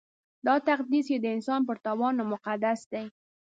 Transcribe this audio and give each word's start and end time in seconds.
دا 0.45 0.55
تقدس 0.67 1.05
یې 1.13 1.17
د 1.21 1.25
انسان 1.35 1.61
پر 1.67 1.77
تاوان 1.85 2.13
نامقدس 2.19 2.79
دی. 2.91 3.05